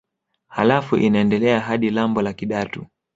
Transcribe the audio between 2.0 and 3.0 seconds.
la Kidatu